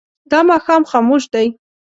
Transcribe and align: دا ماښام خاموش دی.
دا 0.31 0.39
ماښام 0.49 0.83
خاموش 0.91 1.23
دی. 1.33 1.47